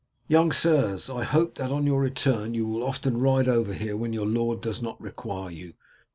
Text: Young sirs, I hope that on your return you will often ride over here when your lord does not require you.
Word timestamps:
Young 0.27 0.51
sirs, 0.51 1.11
I 1.11 1.23
hope 1.23 1.57
that 1.59 1.71
on 1.71 1.85
your 1.85 2.01
return 2.01 2.55
you 2.55 2.65
will 2.65 2.81
often 2.81 3.19
ride 3.21 3.47
over 3.47 3.71
here 3.73 3.95
when 3.95 4.13
your 4.13 4.25
lord 4.25 4.59
does 4.59 4.81
not 4.81 4.99
require 4.99 5.51
you. 5.51 5.73